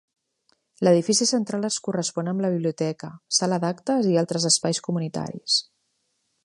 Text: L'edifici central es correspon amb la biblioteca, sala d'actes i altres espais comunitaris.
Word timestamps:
L'edifici 0.87 1.27
central 1.31 1.67
es 1.69 1.77
correspon 1.87 2.31
amb 2.31 2.45
la 2.47 2.51
biblioteca, 2.55 3.11
sala 3.41 3.61
d'actes 3.65 4.09
i 4.15 4.19
altres 4.23 4.51
espais 4.53 4.83
comunitaris. 4.89 5.63